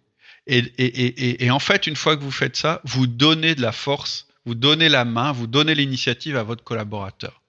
[0.47, 3.61] Et, et, et, et, en fait, une fois que vous faites ça, vous donnez de
[3.61, 7.41] la force, vous donnez la main, vous donnez l'initiative à votre collaborateur.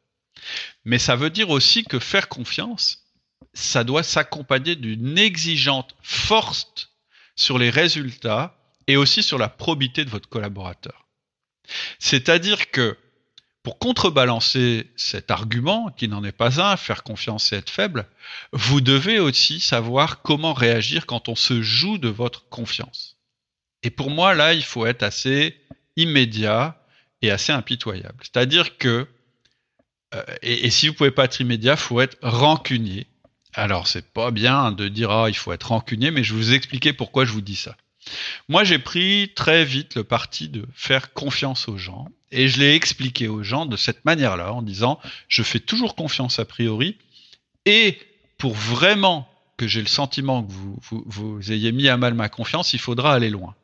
[0.84, 3.04] Mais ça veut dire aussi que faire confiance,
[3.52, 6.90] ça doit s'accompagner d'une exigeante force
[7.34, 8.56] sur les résultats
[8.86, 11.06] et aussi sur la probité de votre collaborateur.
[11.98, 12.96] C'est-à-dire que
[13.66, 18.06] pour contrebalancer cet argument, qui n'en est pas un, faire confiance et être faible,
[18.52, 23.16] vous devez aussi savoir comment réagir quand on se joue de votre confiance.
[23.82, 25.60] Et pour moi, là, il faut être assez
[25.96, 26.80] immédiat
[27.22, 28.18] et assez impitoyable.
[28.20, 29.08] C'est-à-dire que,
[30.14, 33.08] euh, et, si vous pouvez pas être immédiat, il faut être rancunier.
[33.52, 36.52] Alors, c'est pas bien de dire, ah, il faut être rancunier, mais je vais vous
[36.52, 37.76] expliquer pourquoi je vous dis ça.
[38.48, 42.74] Moi, j'ai pris très vite le parti de faire confiance aux gens et je l'ai
[42.74, 46.96] expliqué aux gens de cette manière-là en disant je fais toujours confiance a priori
[47.64, 47.98] et
[48.38, 52.72] pour vraiment que j'ai le sentiment que vous, vous, ayez mis à mal ma confiance,
[52.74, 53.54] il faudra aller loin.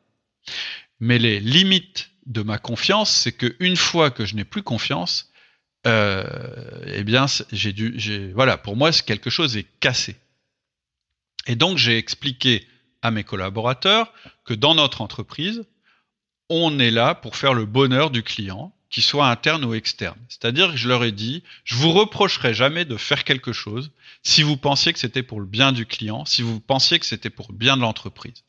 [0.99, 5.31] Mais les limites de ma confiance, c'est que une fois que je n'ai plus confiance,
[5.85, 6.23] euh,
[6.87, 10.15] eh bien, j'ai dû, voilà, pour moi, quelque chose est cassé.
[11.45, 12.65] Et donc, j'ai expliqué
[13.03, 14.11] à mes collaborateurs
[14.45, 15.63] que dans notre entreprise,
[16.49, 20.17] on est là pour faire le bonheur du client, qu'il soit interne ou externe.
[20.29, 23.91] C'est-à-dire que je leur ai dit, je vous reprocherai jamais de faire quelque chose
[24.23, 27.29] si vous pensiez que c'était pour le bien du client, si vous pensiez que c'était
[27.29, 28.43] pour le bien de l'entreprise.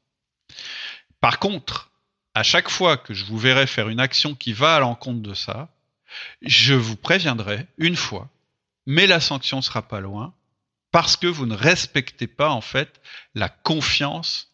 [1.21, 1.91] Par contre,
[2.35, 5.35] à chaque fois que je vous verrai faire une action qui va à l'encontre de
[5.35, 5.69] ça,
[6.43, 8.29] Je vous préviendrai une fois,
[8.87, 10.33] mais la sanction sera pas loin
[10.95, 13.01] parce que vous ne respectez pas en fait
[13.35, 14.53] la confiance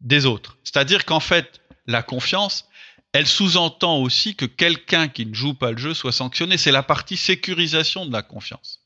[0.00, 0.56] des autres.
[0.64, 2.66] C'est-à-dire qu'en fait, la confiance,
[3.12, 6.56] elle sous-entend aussi que quelqu'un qui ne joue pas le jeu soit sanctionné.
[6.56, 8.80] C'est la partie sécurisation de la confiance.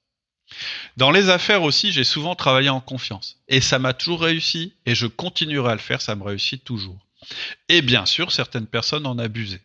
[0.96, 3.40] Dans les affaires aussi, j'ai souvent travaillé en confiance.
[3.46, 7.06] Et ça m'a toujours réussi, et je continuerai à le faire, ça me réussit toujours.
[7.68, 9.62] Et bien sûr, certaines personnes en abusaient.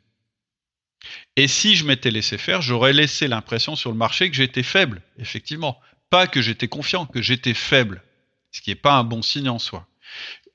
[1.37, 5.01] Et si je m'étais laissé faire, j'aurais laissé l'impression sur le marché que j'étais faible,
[5.17, 5.81] effectivement.
[6.11, 8.03] Pas que j'étais confiant, que j'étais faible.
[8.51, 9.87] Ce qui n'est pas un bon signe en soi.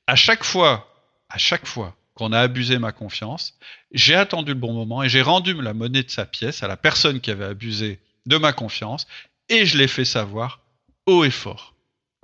[0.06, 0.94] À chaque fois,
[1.28, 3.58] à chaque fois qu'on a abusé ma confiance,
[3.90, 6.76] j'ai attendu le bon moment et j'ai rendu la monnaie de sa pièce à la
[6.76, 9.06] personne qui avait abusé de ma confiance
[9.48, 10.60] et je l'ai fait savoir
[11.06, 11.74] haut et fort.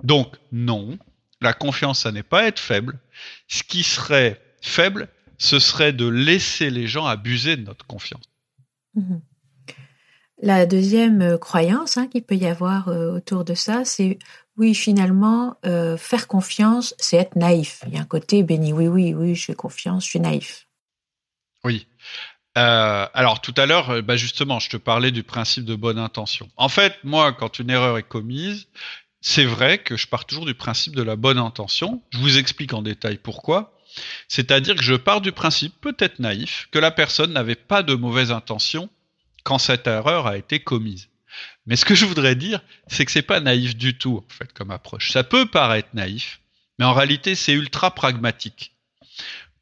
[0.03, 0.97] Donc non,
[1.41, 2.99] la confiance, ça n'est pas être faible.
[3.47, 8.23] Ce qui serait faible, ce serait de laisser les gens abuser de notre confiance.
[8.93, 9.21] Mhm.
[10.41, 14.17] La deuxième euh, croyance hein, qu'il peut y avoir euh, autour de ça, c'est
[14.57, 17.83] oui, finalement, euh, faire confiance, c'est être naïf.
[17.87, 20.67] Il y a un côté béni, oui, oui, oui, je fais confiance, je suis naïf.
[21.63, 21.87] Oui.
[22.55, 26.51] Alors tout à l'heure, bah justement, je te parlais du principe de bonne intention.
[26.55, 28.67] En fait, moi, quand une erreur est commise,
[29.21, 32.03] c'est vrai que je pars toujours du principe de la bonne intention.
[32.11, 33.73] Je vous explique en détail pourquoi.
[34.27, 38.31] C'est-à-dire que je pars du principe, peut-être naïf, que la personne n'avait pas de mauvaise
[38.31, 38.87] intention
[39.43, 41.09] quand cette erreur a été commise.
[41.65, 44.51] Mais ce que je voudrais dire, c'est que c'est pas naïf du tout, en fait,
[44.53, 45.11] comme approche.
[45.11, 46.41] Ça peut paraître naïf,
[46.77, 48.75] mais en réalité, c'est ultra pragmatique.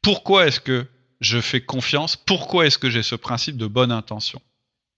[0.02, 0.86] Pourquoi est-ce que
[1.20, 2.16] je fais confiance?
[2.16, 4.42] Pourquoi est-ce que j'ai ce principe de bonne intention?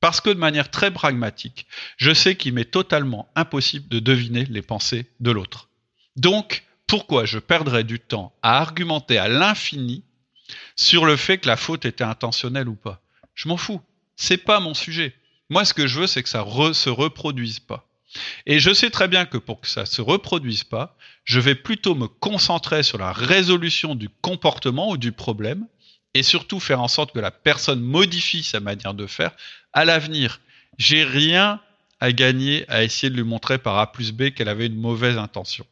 [0.00, 1.66] Parce que de manière très pragmatique,
[1.96, 5.68] je sais qu'il m'est totalement impossible de deviner les pensées de l'autre.
[6.16, 10.04] Donc, pourquoi je perdrais du temps à argumenter à l'infini
[10.76, 13.02] sur le fait que la faute était intentionnelle ou pas?
[13.34, 13.80] Je m'en fous.
[14.16, 15.14] C'est pas mon sujet.
[15.50, 17.88] Moi, ce que je veux, c'est que ça ne se reproduise pas.
[18.46, 21.94] Et je sais très bien que pour que ça se reproduise pas, je vais plutôt
[21.94, 25.66] me concentrer sur la résolution du comportement ou du problème
[26.14, 29.32] et surtout faire en sorte que la personne modifie sa manière de faire
[29.72, 30.40] à l'avenir.
[30.78, 31.60] J'ai rien
[32.00, 35.18] à gagner à essayer de lui montrer par A plus B qu'elle avait une mauvaise
[35.18, 35.66] intention.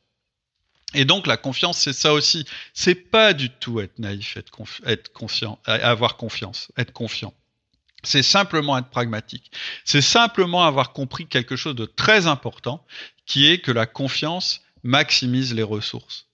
[0.94, 2.44] Et donc la confiance, c'est ça aussi.
[2.74, 4.50] C'est pas du tout être naïf, être,
[4.84, 7.32] être confiant, avoir confiance, être confiant.
[8.02, 9.50] C'est simplement être pragmatique.
[9.84, 12.84] C'est simplement avoir compris quelque chose de très important,
[13.26, 16.26] qui est que la confiance maximise les ressources.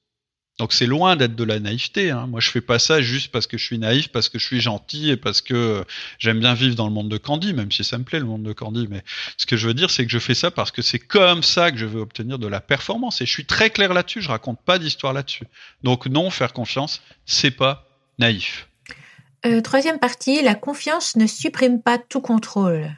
[0.59, 2.11] Donc c'est loin d'être de la naïveté.
[2.11, 2.26] Hein.
[2.26, 4.61] Moi, je fais pas ça juste parce que je suis naïf, parce que je suis
[4.61, 5.85] gentil et parce que
[6.18, 8.42] j'aime bien vivre dans le monde de Candy, même si ça me plaît le monde
[8.42, 8.88] de Candy.
[8.90, 9.04] Mais
[9.37, 11.70] ce que je veux dire, c'est que je fais ça parce que c'est comme ça
[11.70, 13.20] que je veux obtenir de la performance.
[13.20, 14.20] Et je suis très clair là-dessus.
[14.20, 15.44] Je raconte pas d'histoire là-dessus.
[15.85, 17.87] Donc non, faire confiance, c'est pas
[18.18, 18.68] naïf.
[19.46, 22.90] Euh, troisième partie, la confiance ne supprime pas tout contrôle.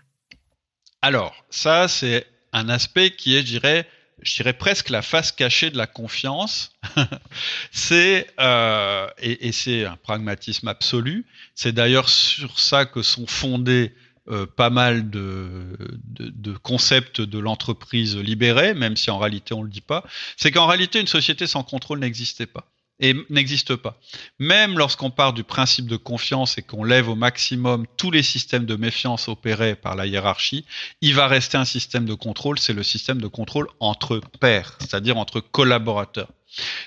[1.03, 3.87] Alors, ça, c'est un aspect qui est, je dirais,
[4.23, 6.73] je presque la face cachée de la confiance.
[7.73, 11.27] c'est euh, et, c'est un pragmatisme absolu.
[11.55, 13.95] C'est d'ailleurs sur ça que sont fondés
[14.29, 19.71] euh, pas mal de, de, concepts de l'entreprise libérée, même si en réalité on le
[19.71, 20.05] dit pas.
[20.37, 23.99] C'est qu'en réalité une société sans contrôle n'existait pas et n'existe pas.
[24.39, 28.67] Même lorsqu'on part du principe de confiance et qu'on lève au maximum tous les systèmes
[28.67, 30.65] de méfiance opérés par la hiérarchie,
[31.01, 35.17] il va rester un système de contrôle, c'est le système de contrôle entre pairs, c'est-à-dire
[35.17, 36.31] entre collaborateurs.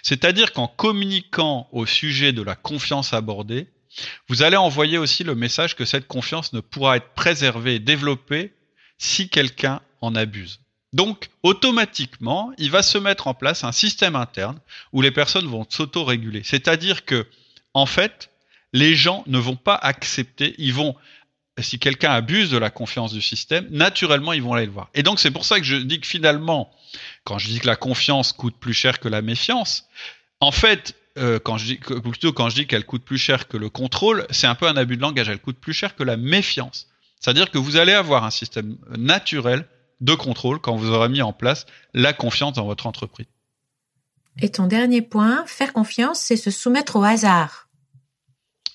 [0.02, 3.68] C'est-à-dire qu'en communiquant au sujet de la confiance abordée,
[4.28, 8.54] vous allez envoyer aussi le message que cette confiance ne pourra être préservée et développée
[8.98, 10.63] si quelqu'un en abuse.
[10.94, 14.60] Donc, automatiquement, il va se mettre en place un système interne
[14.94, 16.44] où les personnes vont s'auto-réguler.
[16.44, 17.28] C'est-à-dire que,
[17.74, 18.30] en fait,
[18.74, 20.96] les gens ne vont pas accepter, ils vont,
[21.60, 24.90] si quelqu'un abuse de la confiance du système, naturellement, ils vont aller le voir.
[24.94, 26.72] Et donc, c'est pour ça que je dis que finalement,
[27.24, 29.88] quand je dis que la confiance coûte plus cher que la méfiance,
[30.40, 33.58] en fait, euh, quand je dis, plutôt quand je dis qu'elle coûte plus cher que
[33.58, 35.30] le contrôle, c'est un peu un abus de langage.
[35.30, 36.88] Elle coûte plus cher que la méfiance.
[37.20, 39.66] C'est-à-dire que vous allez avoir un système naturel
[40.02, 43.28] de contrôle quand vous aurez mis en place la confiance dans votre entreprise.
[44.42, 47.68] Et ton dernier point, faire confiance, c'est se soumettre au hasard.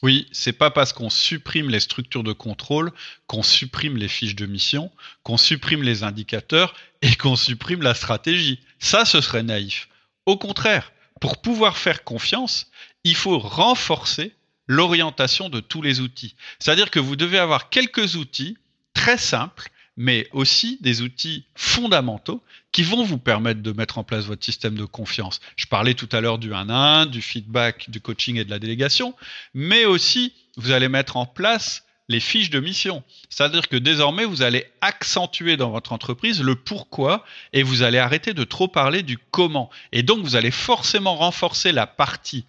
[0.02, 2.92] Oui, c'est pas parce qu'on supprime les structures de contrôle
[3.26, 4.92] qu'on supprime les fiches de mission,
[5.24, 8.60] qu'on supprime les indicateurs et qu'on supprime la stratégie.
[8.78, 9.88] Ça, ce serait naïf.
[10.26, 12.70] Au contraire, pour pouvoir faire confiance,
[13.02, 14.34] il faut renforcer
[14.68, 16.36] l'orientation de tous les outils.
[16.60, 18.56] C'est-à-dire que vous devez avoir quelques outils
[18.94, 24.24] très simples mais aussi des outils fondamentaux qui vont vous permettre de mettre en place
[24.24, 25.40] votre système de confiance.
[25.56, 28.60] Je parlais tout à l'heure du 1 1, du feedback, du coaching et de la
[28.60, 29.14] délégation,
[29.54, 33.02] mais aussi vous allez mettre en place les fiches de mission.
[33.28, 38.32] C'est-à-dire que désormais, vous allez accentuer dans votre entreprise le pourquoi et vous allez arrêter
[38.34, 39.68] de trop parler du comment.
[39.92, 42.46] Et donc, vous allez forcément renforcer la partie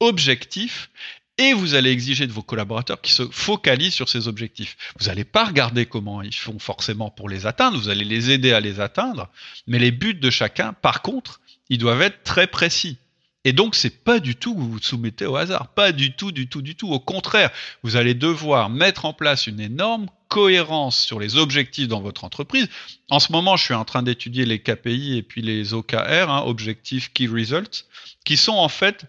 [0.00, 0.90] objectif
[1.38, 4.76] et vous allez exiger de vos collaborateurs qu'ils se focalisent sur ces objectifs.
[4.98, 8.52] Vous n'allez pas regarder comment ils font forcément pour les atteindre, vous allez les aider
[8.52, 9.28] à les atteindre,
[9.66, 12.98] mais les buts de chacun, par contre, ils doivent être très précis.
[13.44, 15.68] Et donc, c'est pas du tout vous vous soumettez au hasard.
[15.68, 16.90] Pas du tout, du tout, du tout.
[16.90, 17.50] Au contraire,
[17.82, 22.68] vous allez devoir mettre en place une énorme cohérence sur les objectifs dans votre entreprise.
[23.10, 26.42] En ce moment, je suis en train d'étudier les KPI et puis les OKR, hein,
[26.44, 27.86] Objective Key Results,
[28.24, 29.06] qui sont en fait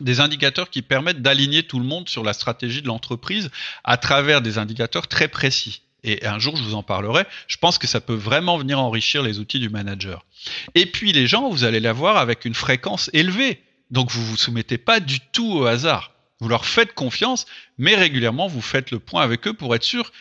[0.00, 3.50] des indicateurs qui permettent d'aligner tout le monde sur la stratégie de l'entreprise
[3.84, 5.82] à travers des indicateurs très précis.
[6.04, 7.24] Et un jour, je vous en parlerai.
[7.48, 10.24] Je pense que ça peut vraiment venir enrichir les outils du manager.
[10.74, 13.60] Et puis, les gens, vous allez l'avoir avec une fréquence élevée.
[13.90, 16.12] Donc, vous vous soumettez pas du tout au hasard.
[16.38, 17.46] Vous leur faites confiance,
[17.78, 20.12] mais régulièrement, vous faites le point avec eux pour être sûr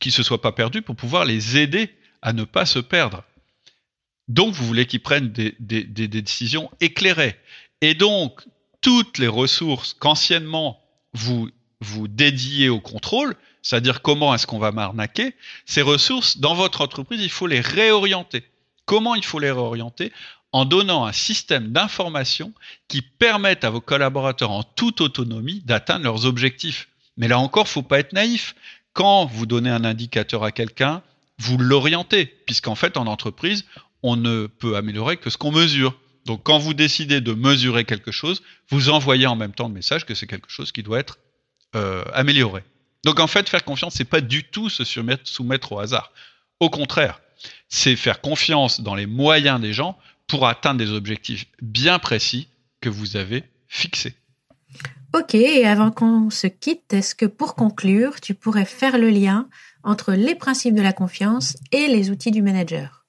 [0.00, 1.90] qu'ils se soient pas perdus, pour pouvoir les aider
[2.22, 3.22] à ne pas se perdre.
[4.28, 7.36] Donc, vous voulez qu'ils prennent des, des, des, décisions éclairées.
[7.80, 8.42] Et donc,
[8.80, 10.80] toutes les ressources qu'anciennement
[11.12, 11.48] vous
[11.80, 15.34] vous dédiez au contrôle, c'est-à-dire comment est-ce qu'on va m'arnaquer,
[15.66, 18.44] ces ressources, dans votre entreprise, il faut les réorienter.
[18.84, 20.12] Comment il faut les réorienter?
[20.52, 22.52] En donnant un système d'information
[22.88, 26.88] qui permette à vos collaborateurs en toute autonomie d'atteindre leurs objectifs.
[27.16, 28.54] Mais là encore, faut pas être naïf.
[28.92, 31.02] Quand vous donnez un indicateur à quelqu'un,
[31.38, 33.64] vous l'orientez, puisqu'en fait, en entreprise,
[34.02, 35.94] on ne peut améliorer que ce qu'on mesure.
[36.26, 40.04] Donc, quand vous décidez de mesurer quelque chose, vous envoyez en même temps le message
[40.04, 41.18] que c'est quelque chose qui doit être
[41.74, 42.62] euh, amélioré.
[43.04, 46.12] Donc, en fait, faire confiance, c'est pas du tout se soumettre, soumettre au hasard.
[46.60, 47.20] Au contraire,
[47.68, 52.48] c'est faire confiance dans les moyens des gens pour atteindre des objectifs bien précis
[52.80, 54.14] que vous avez fixés.
[55.12, 59.48] Ok, et avant qu'on se quitte, est-ce que pour conclure, tu pourrais faire le lien
[59.82, 62.99] entre les principes de la confiance et les outils du manager?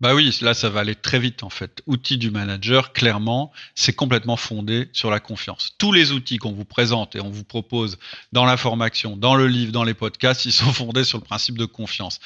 [0.00, 1.82] Bah oui, là ça va aller très vite en fait.
[1.86, 5.74] Outils du manager, clairement, c'est complètement fondé sur la confiance.
[5.76, 7.98] Tous les outils qu'on vous présente et on vous propose
[8.32, 11.58] dans la formation, dans le livre, dans les podcasts, ils sont fondés sur le principe
[11.58, 12.18] de confiance.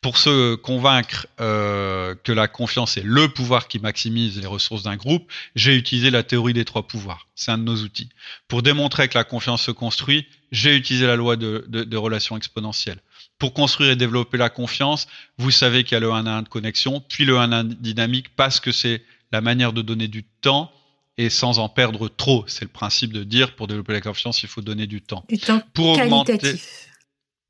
[0.00, 4.96] Pour se convaincre euh, que la confiance est le pouvoir qui maximise les ressources d'un
[4.96, 7.28] groupe, j'ai utilisé la théorie des trois pouvoirs.
[7.36, 8.08] C'est un de nos outils.
[8.48, 12.36] Pour démontrer que la confiance se construit, j'ai utilisé la loi de, de, de relations
[12.36, 13.00] exponentielles
[13.40, 16.42] pour construire et développer la confiance, vous savez qu'il y a le 1 à 1
[16.42, 20.06] de connexion, puis le 1 à 1 dynamique parce que c'est la manière de donner
[20.06, 20.70] du temps
[21.18, 22.44] et sans en perdre trop.
[22.46, 25.24] C'est le principe de dire pour développer la confiance, il faut donner du temps.
[25.28, 26.12] Du temps pour qualitatif.
[26.12, 26.60] augmenter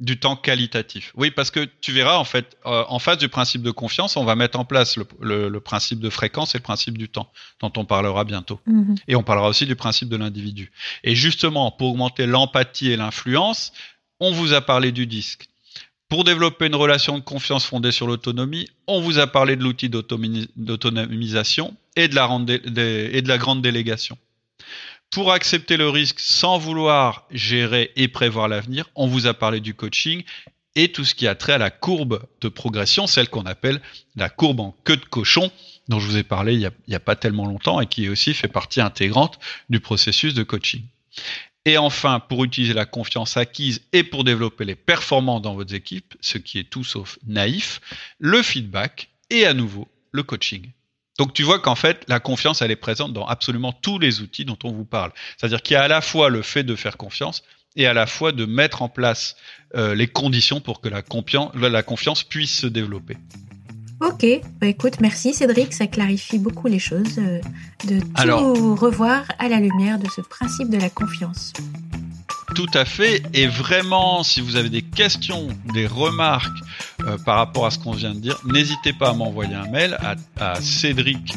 [0.00, 1.12] du temps qualitatif.
[1.14, 4.24] Oui, parce que tu verras en fait, euh, en face du principe de confiance, on
[4.24, 7.30] va mettre en place le, le, le, principe de fréquence et le principe du temps,
[7.60, 8.60] dont on parlera bientôt.
[8.66, 8.96] -hmm.
[9.08, 10.72] Et on parlera aussi du principe de l'individu.
[11.04, 13.72] Et justement, pour augmenter l'empathie et l'influence,
[14.20, 15.49] on vous a parlé du disque.
[16.10, 19.88] Pour développer une relation de confiance fondée sur l'autonomie, on vous a parlé de l'outil
[19.88, 24.18] d'autonomisation et, de la grande délégation.
[25.12, 29.72] Pour accepter le risque sans vouloir gérer et prévoir l'avenir, on vous a parlé du
[29.72, 30.24] coaching
[30.74, 33.80] et tout ce qui a trait à la courbe de progression, celle qu'on appelle
[34.16, 35.52] la courbe en queue de cochon,
[35.86, 38.48] dont je vous ai parlé il n'y a, pas tellement longtemps et qui aussi fait
[38.48, 40.82] partie intégrante du processus de coaching.
[41.66, 46.14] Et enfin, pour utiliser la confiance acquise et pour développer les performances dans votre équipe,
[46.20, 47.80] ce qui est tout sauf naïf,
[48.18, 50.70] le feedback et à nouveau le coaching.
[51.18, 54.46] Donc tu vois qu'en fait, la confiance, elle est présente dans absolument tous les outils
[54.46, 55.12] dont on vous parle.
[55.36, 57.42] C'est-à-dire qu'il y a à la fois le fait de faire confiance
[57.76, 59.36] et à la fois de mettre en place
[59.76, 61.02] euh, les conditions pour que la,
[61.68, 63.18] la confiance puisse se développer.
[64.00, 64.24] Ok,
[64.58, 67.38] bah écoute, merci Cédric, ça clarifie beaucoup les choses, euh,
[67.86, 68.40] de tout Alors,
[68.80, 71.52] revoir à la lumière de ce principe de la confiance.
[72.54, 76.58] Tout à fait, et vraiment, si vous avez des questions, des remarques
[77.04, 79.98] euh, par rapport à ce qu'on vient de dire, n'hésitez pas à m'envoyer un mail
[80.00, 80.14] à,
[80.52, 81.34] à cédric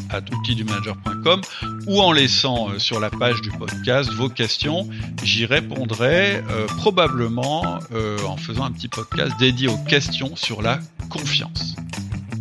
[1.86, 4.88] ou en laissant euh, sur la page du podcast vos questions.
[5.21, 6.41] J'y répondrai
[6.78, 7.80] probablement
[8.26, 11.76] en faisant un petit podcast dédié aux questions sur la confiance.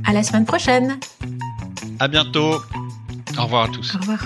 [0.04, 0.98] À la semaine prochaine.
[2.00, 2.60] À bientôt.
[3.38, 3.94] Au revoir à tous.
[3.94, 4.24] Au revoir.